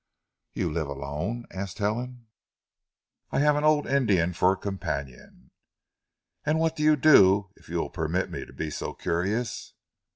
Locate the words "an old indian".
3.55-4.33